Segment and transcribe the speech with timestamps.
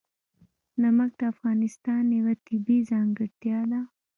[0.81, 3.81] نمک د افغانستان یوه طبیعي ځانګړتیا ده.